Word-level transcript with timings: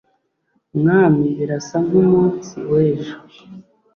mwami 0.79 1.25
birasa 1.37 1.77
nk'umunsi 1.87 2.55
wejo 2.71 3.15